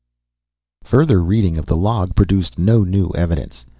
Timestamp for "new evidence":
2.83-3.67